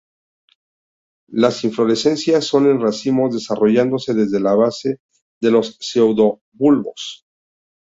Las 1.29 1.63
inflorescencias 1.63 2.45
son 2.45 2.65
en 2.65 2.81
racimos 2.81 3.35
desarrollándose 3.35 4.15
desde 4.15 4.39
la 4.39 4.55
base 4.55 4.97
de 5.39 5.51
los 5.51 5.77
pseudobulbos. 5.79 7.27